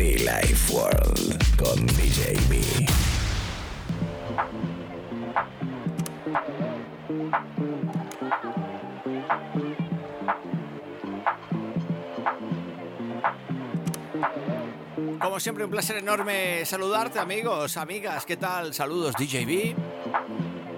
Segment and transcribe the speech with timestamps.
[0.00, 2.34] Be Life World con DJ.
[15.20, 18.24] Como siempre, un placer enorme saludarte, amigos, amigas.
[18.24, 18.72] ¿Qué tal?
[18.72, 19.74] Saludos, DJB.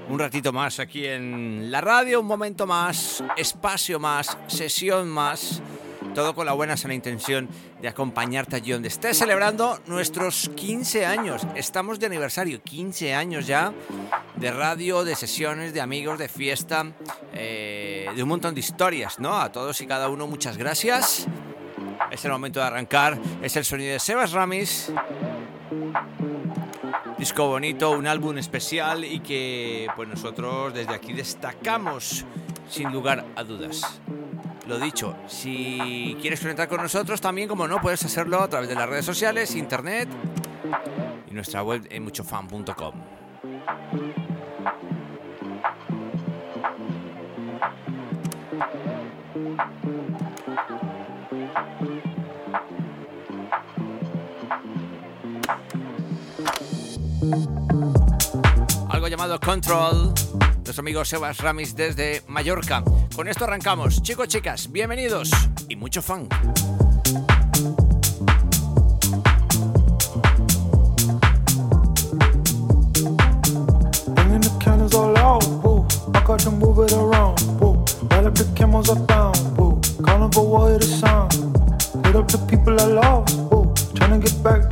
[0.08, 5.62] Un ratito más aquí en la radio, un momento más, espacio más, sesión más.
[6.14, 7.48] Todo con la buena sana intención
[7.80, 11.46] de acompañarte allí donde estés celebrando nuestros 15 años.
[11.54, 13.72] Estamos de aniversario, 15 años ya
[14.36, 16.92] de radio, de sesiones, de amigos, de fiesta,
[17.32, 19.40] eh, de un montón de historias, ¿no?
[19.40, 21.26] A todos y cada uno, muchas gracias.
[22.10, 23.18] Es el momento de arrancar.
[23.40, 24.92] Es el sonido de Sebas Ramis.
[27.18, 32.26] Disco bonito, un álbum especial y que pues nosotros desde aquí destacamos
[32.68, 34.00] sin lugar a dudas.
[34.72, 38.74] Lo dicho, si quieres conectar con nosotros también, como no, puedes hacerlo a través de
[38.74, 40.08] las redes sociales, internet
[41.30, 42.94] y nuestra web en muchofan.com.
[58.88, 60.14] Algo llamado Control.
[60.64, 62.84] Nuestro amigo Sebas Ramis desde Mallorca.
[63.16, 64.00] Con esto arrancamos.
[64.00, 65.30] Chicos, chicas, bienvenidos
[65.68, 66.28] y mucho fan.
[84.22, 84.71] Get back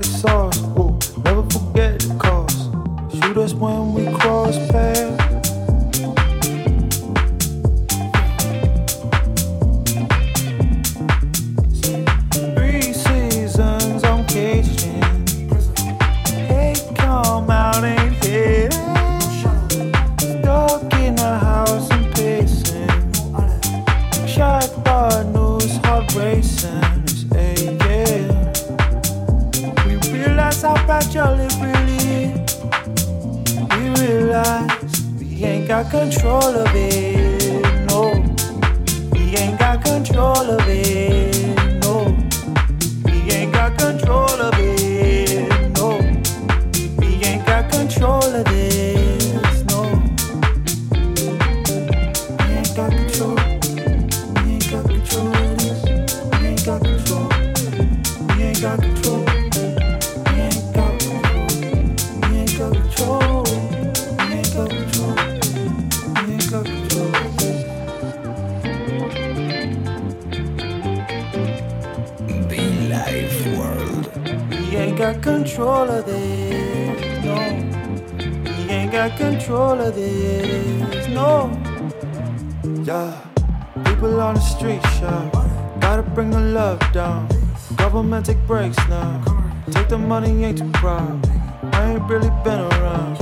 [86.31, 87.29] bring the love down.
[87.77, 89.23] Government take breaks now.
[89.71, 91.29] Take the money, ain't too proud.
[91.75, 93.19] I ain't really been around.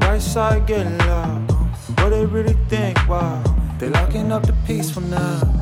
[0.00, 1.50] Right side getting loud.
[1.98, 2.96] What they really think?
[3.08, 3.42] Wow,
[3.78, 5.61] they locking up the peace for now.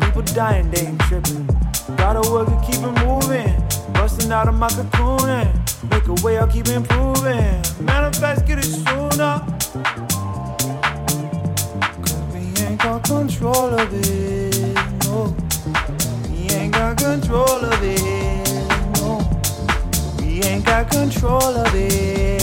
[0.00, 1.46] People dying, they ain't tripping.
[1.96, 3.92] Gotta work and keep it moving.
[3.92, 7.60] Busting out of my cocoon and make a way, I'll keep improving.
[7.78, 9.44] Manifest, get it sooner.
[12.00, 14.74] Cause we ain't got control of it,
[15.04, 15.36] no.
[16.30, 18.00] We ain't got control of it,
[18.96, 19.20] no.
[20.18, 22.41] We ain't got control of it.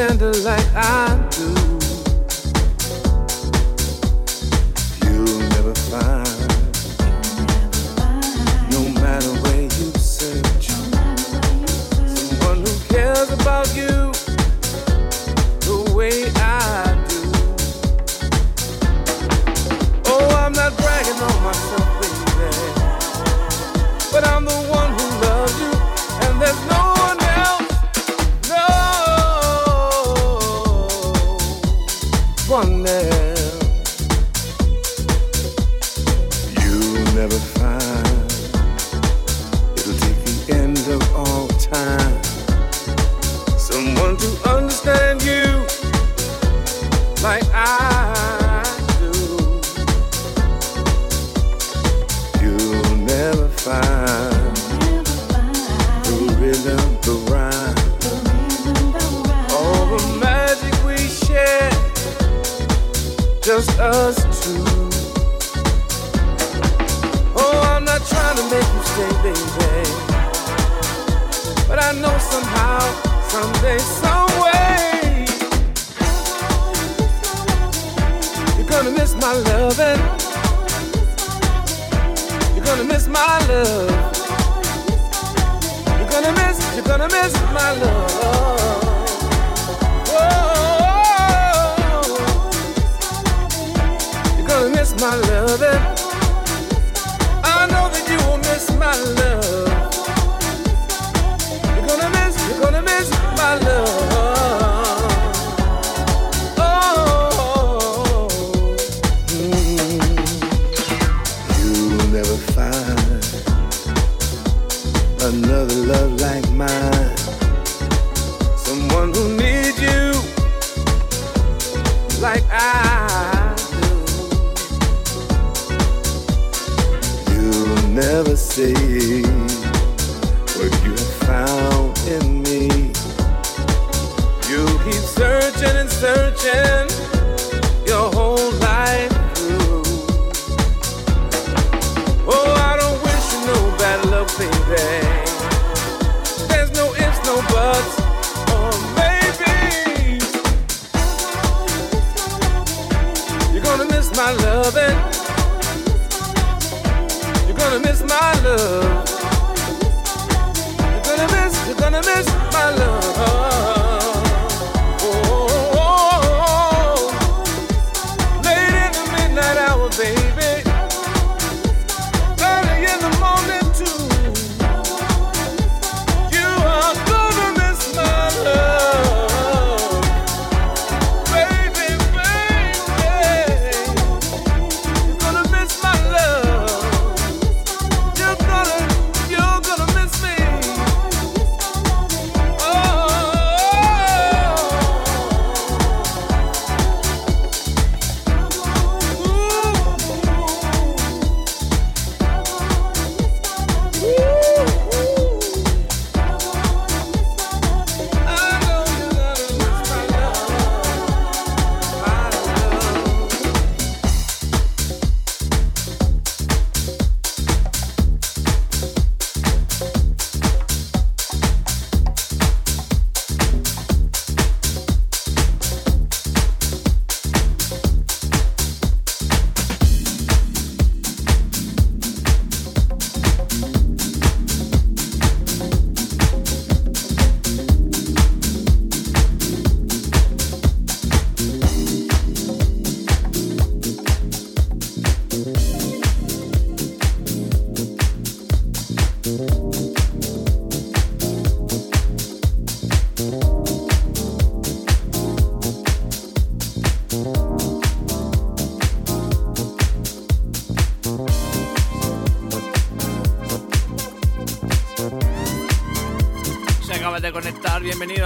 [0.00, 1.59] tender like I do.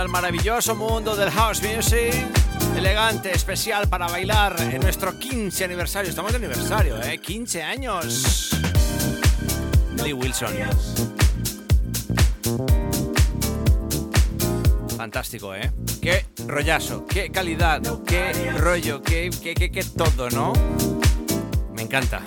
[0.05, 2.15] Al maravilloso mundo del house music.
[2.77, 6.11] Elegante, especial para bailar en nuestro 15 aniversario.
[6.11, 7.19] Estamos de aniversario, ¿eh?
[7.19, 8.51] 15 años.
[10.03, 10.53] Lee Wilson.
[14.97, 15.73] Fantástico, ¿eh?
[16.03, 20.53] Qué rollazo, qué calidad, qué rollo, qué, qué, qué, qué todo, ¿no?
[21.73, 22.21] Me encanta.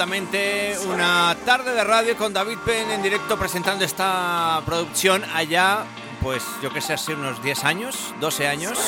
[0.00, 5.84] Perfectamente una tarde de radio con David Penn en directo presentando esta producción allá,
[6.22, 8.78] pues yo que sé, hace unos 10 años, 12 años.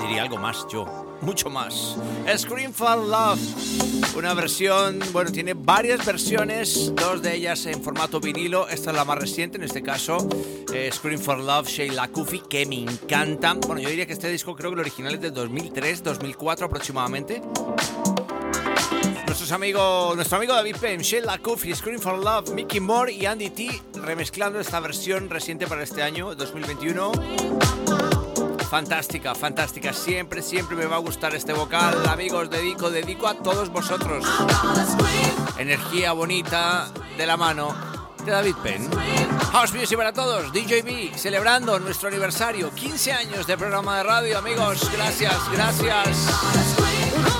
[0.00, 0.86] Diría algo más yo,
[1.20, 1.98] mucho más.
[2.34, 8.66] Scream for Love, una versión, bueno, tiene varias versiones, dos de ellas en formato vinilo,
[8.68, 10.26] esta es la más reciente en este caso,
[10.72, 13.60] eh, Scream for Love, Sheila Kufi, que me encantan.
[13.60, 17.42] Bueno, yo diría que este disco creo que el original es de 2003, 2004 aproximadamente
[19.52, 23.82] amigo, nuestro amigo David Penn, Sheila Kufi, Scream for Love, Mickey Moore y Andy T
[23.94, 27.12] remezclando esta versión reciente para este año, 2021.
[28.68, 29.92] Fantástica, fantástica.
[29.92, 32.08] Siempre, siempre me va a gustar este vocal.
[32.08, 34.24] Amigos, dedico, dedico a todos vosotros.
[35.58, 37.74] Energía bonita de la mano
[38.24, 38.90] de David Penn.
[39.52, 40.52] House Music para todos.
[40.52, 42.74] DJB celebrando nuestro aniversario.
[42.74, 44.90] 15 años de programa de radio, amigos.
[44.92, 47.35] Gracias, gracias.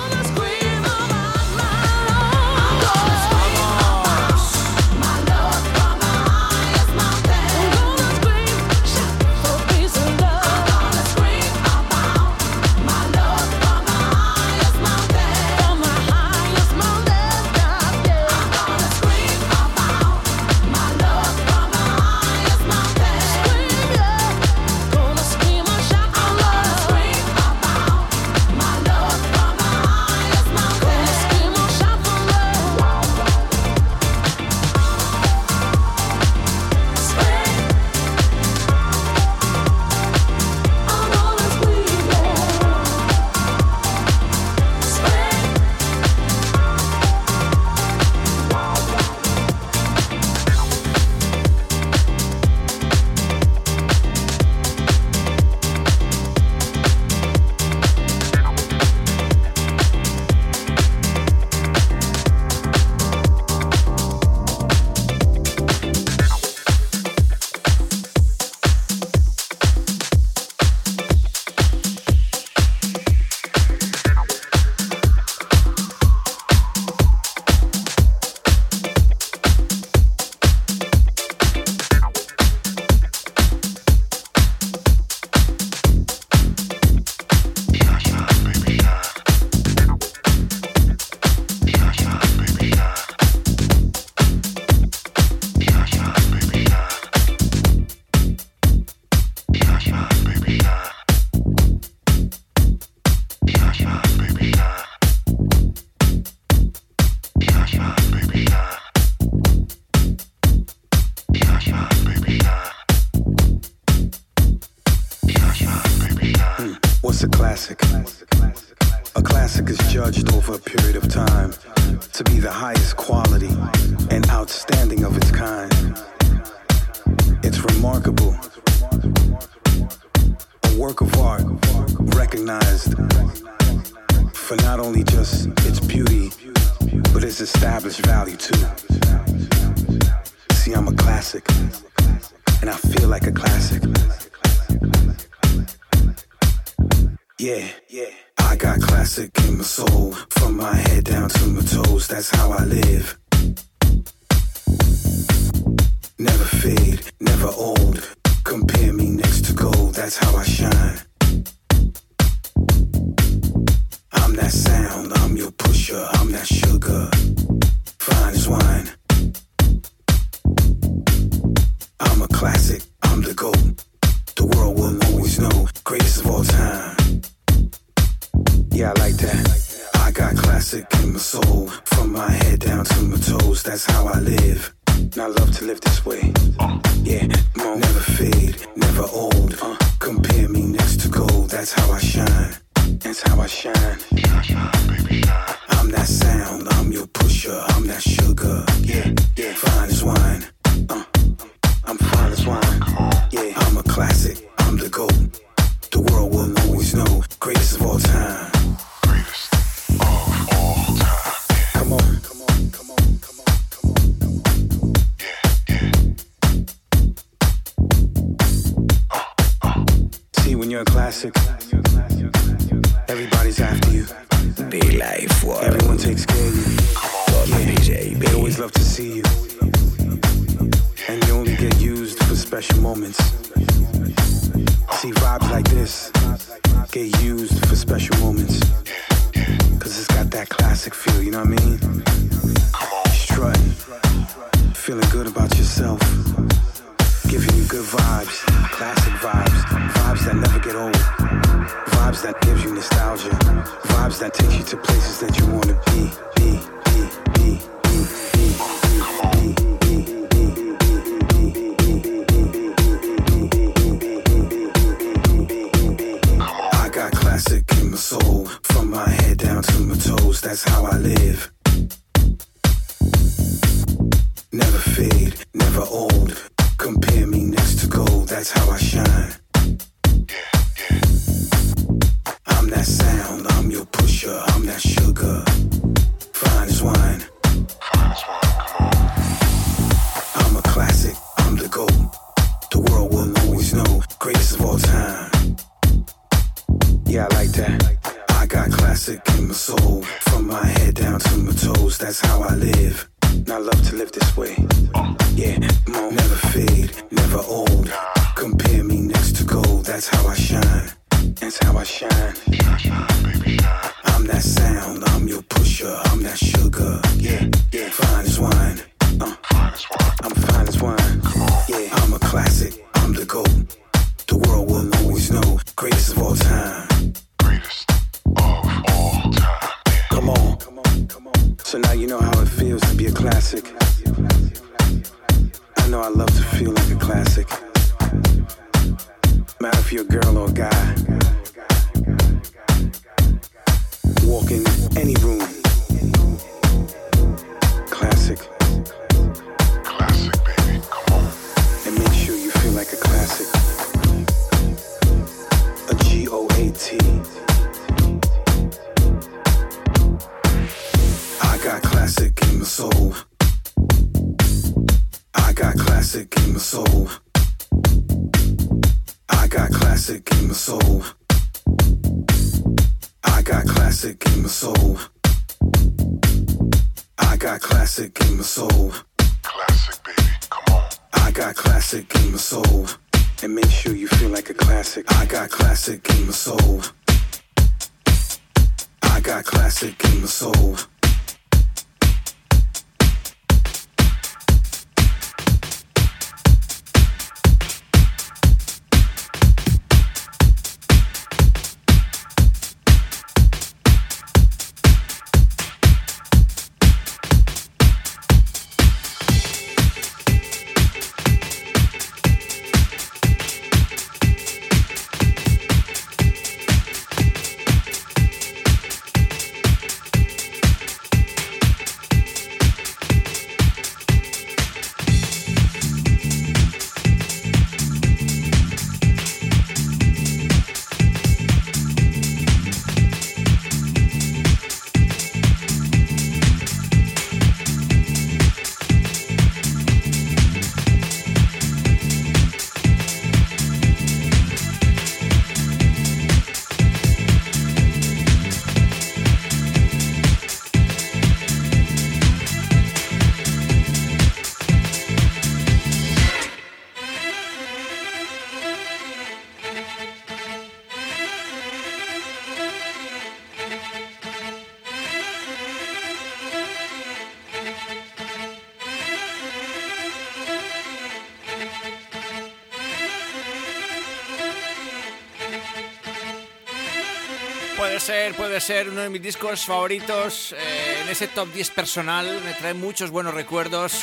[478.56, 480.54] Puede ser uno de mis discos favoritos.
[480.54, 484.02] eh, en ese top 10 personal me trae muchos buenos recuerdos.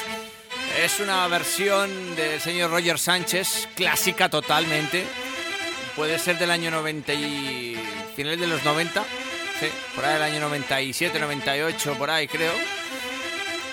[0.79, 5.05] Es una versión del señor Roger Sánchez, clásica totalmente.
[5.95, 7.79] Puede ser del año 90 y
[8.15, 9.03] finales de los 90,
[9.59, 12.53] sí, por ahí del año 97, 98, por ahí creo.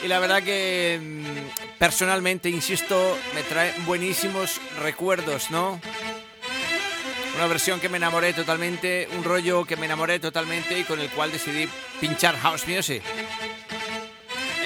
[0.02, 5.78] Y la verdad que mm, personalmente, insisto, me trae buenísimos recuerdos, ¿no?
[7.34, 11.10] Una versión que me enamoré totalmente, un rollo que me enamoré totalmente y con el
[11.10, 11.68] cual decidí
[12.00, 13.02] pinchar house music.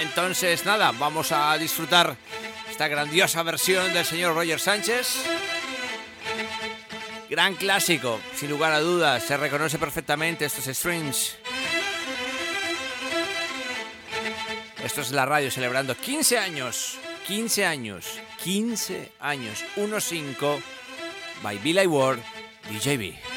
[0.01, 2.17] Entonces, nada, vamos a disfrutar
[2.71, 5.25] esta grandiosa versión del señor Roger Sánchez.
[7.31, 11.37] Gran clásico, sin lugar a dudas, se reconoce perfectamente estos strings.
[14.85, 20.61] Esto es la radio celebrando 15 años, 15 años, 15 años, 1-5
[21.43, 22.21] by Billy Ward,
[22.69, 23.34] DJB.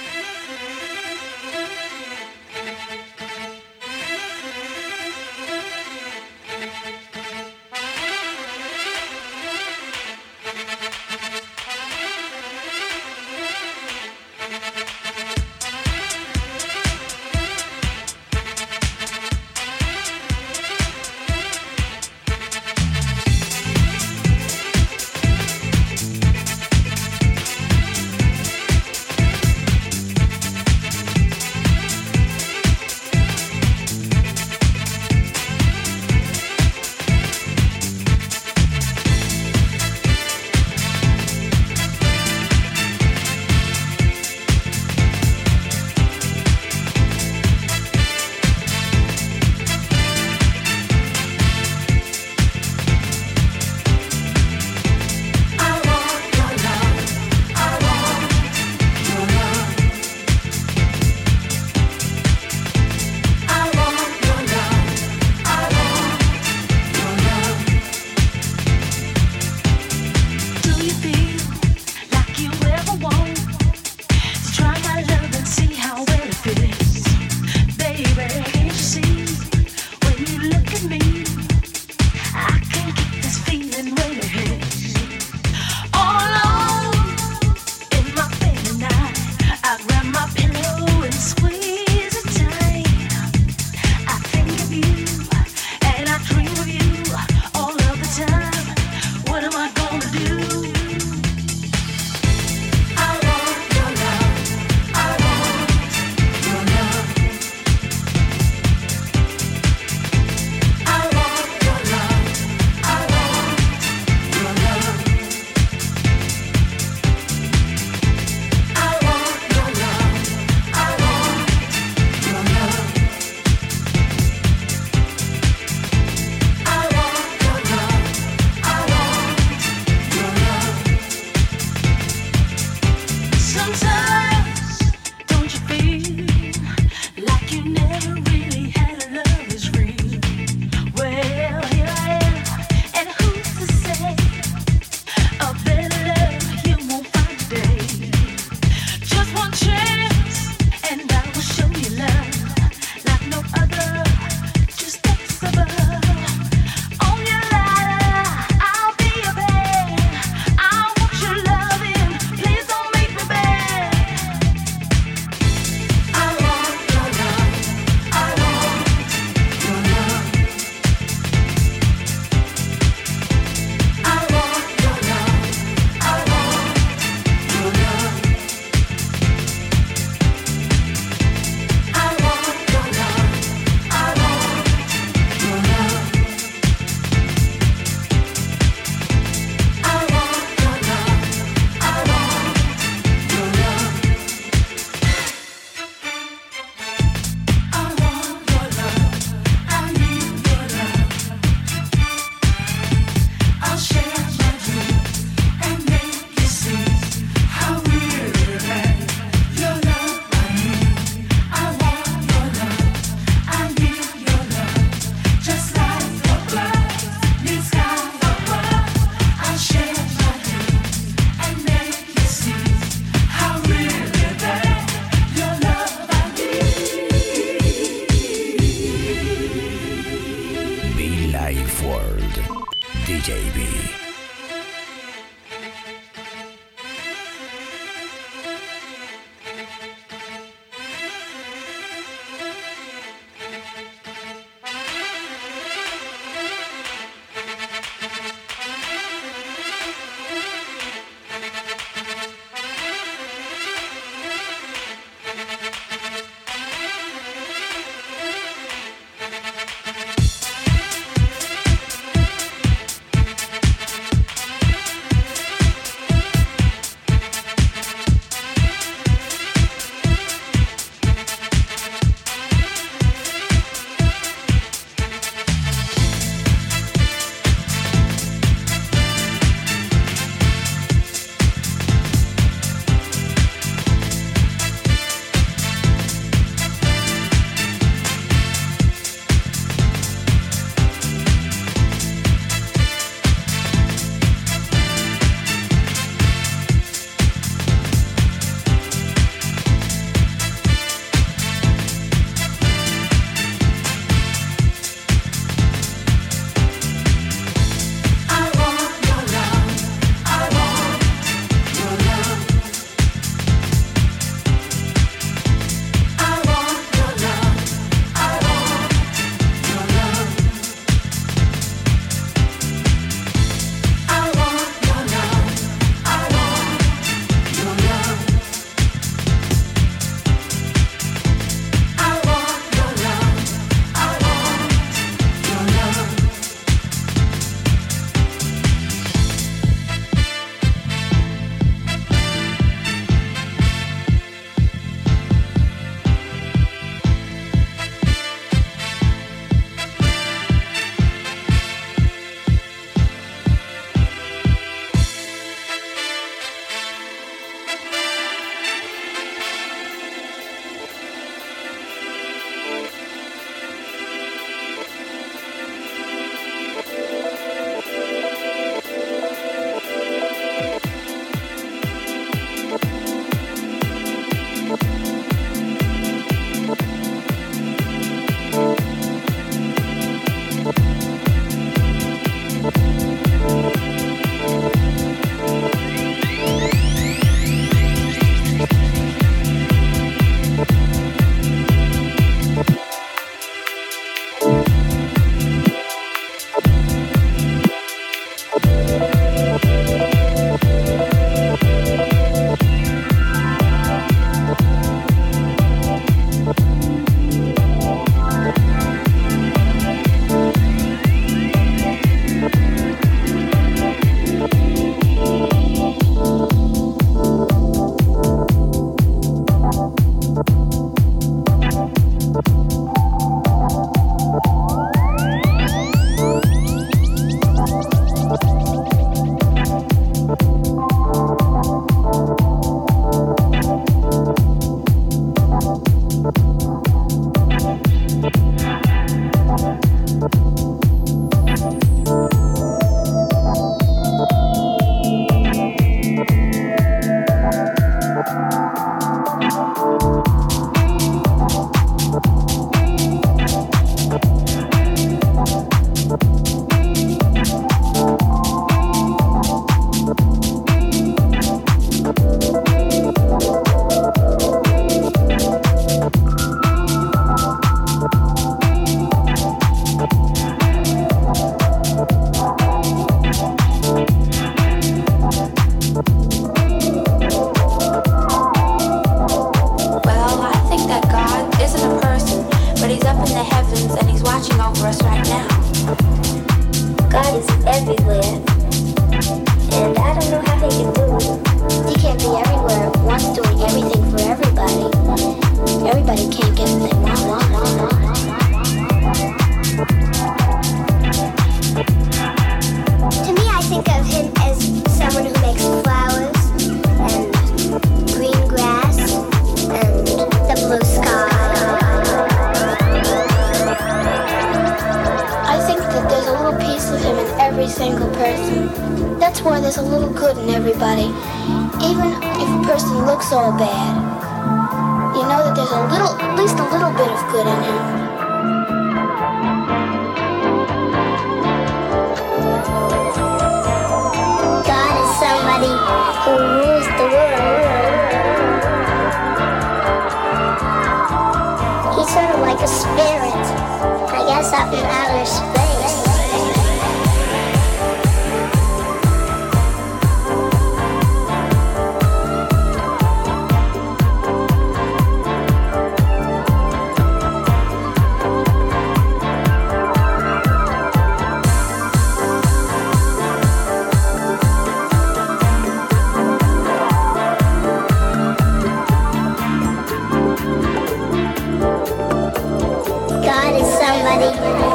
[573.27, 574.66] God is somebody.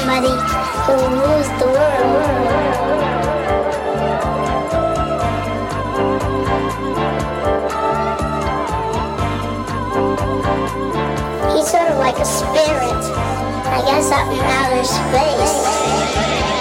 [0.00, 0.32] somebody
[0.86, 2.40] who rules the world.
[11.54, 13.02] He's sort of like a spirit,
[13.66, 16.59] I guess, up in outer space.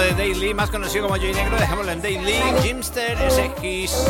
[0.00, 4.06] de Daily, más conocido como Joy Negro, dejémoslo en Daily, Jimster SX.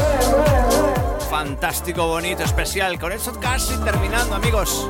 [1.30, 2.98] Fantástico, bonito, especial.
[2.98, 4.88] Con eso casi terminando, amigos.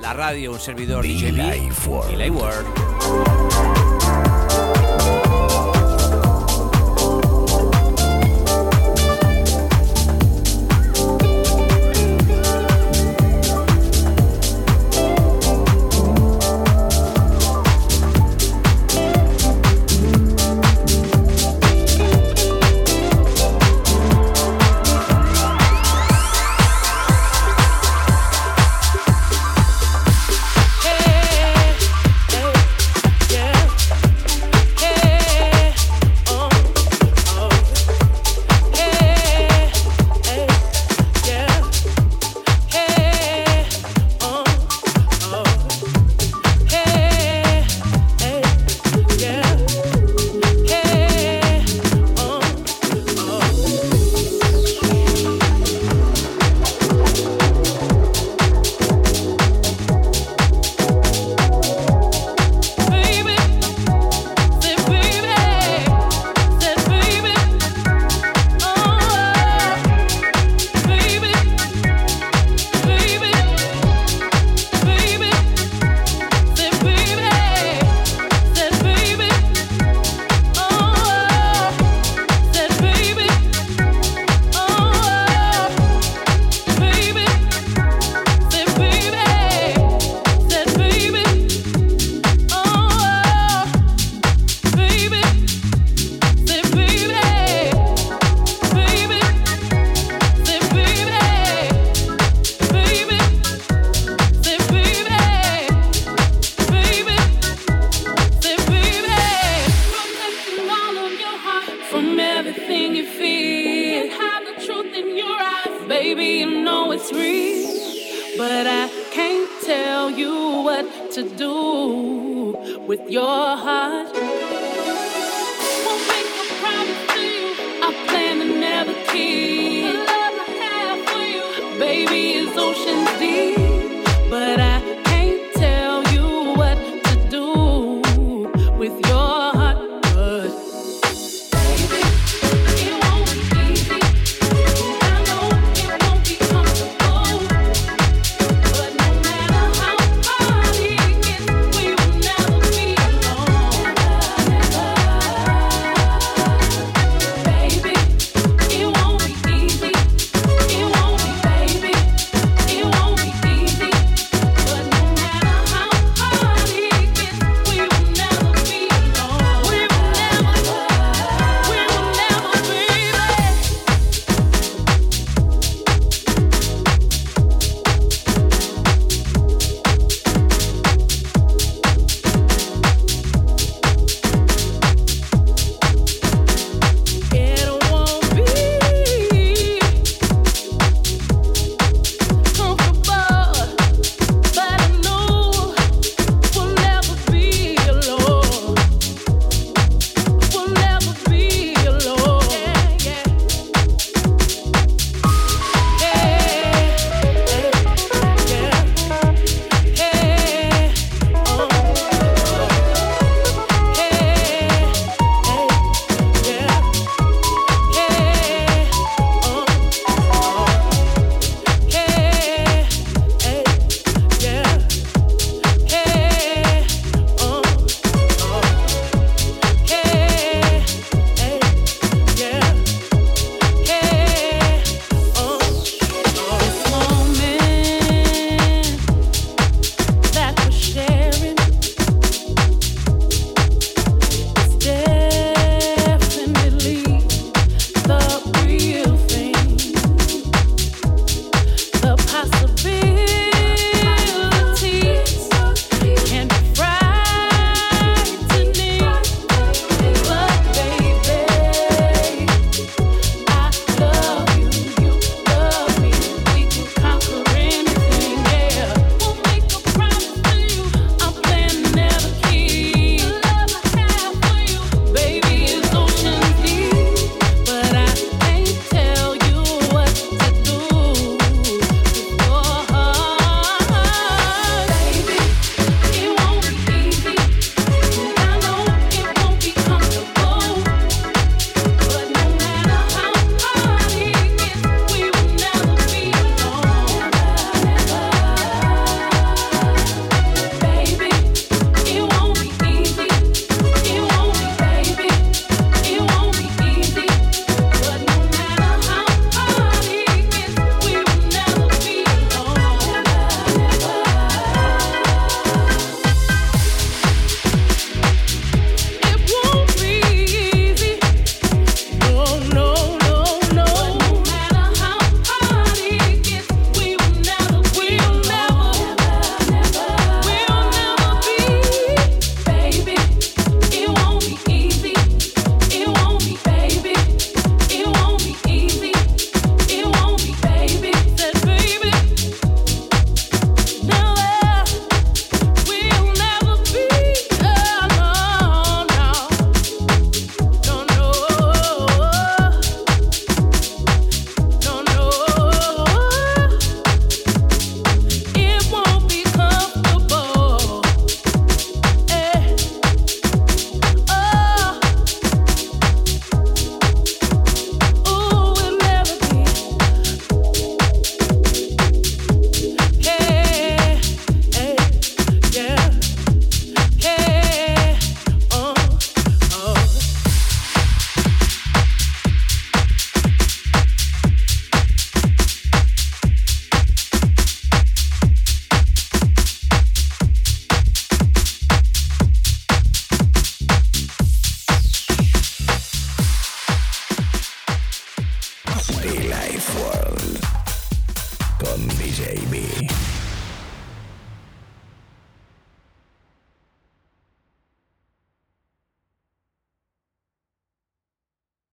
[0.00, 3.91] La radio, un servidor DJ Live World.